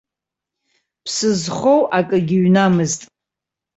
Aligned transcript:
Ԥсы 1.03 1.29
зхоу 1.41 1.81
акагьы 1.97 2.37
ҩнамызт. 2.45 3.01